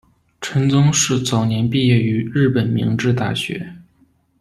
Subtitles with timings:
[0.41, 3.71] 陈曾栻早年毕业于日本明治大学。